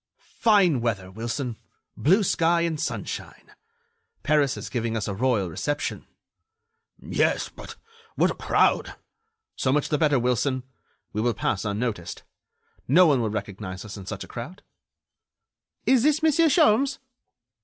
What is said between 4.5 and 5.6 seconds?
is giving us a royal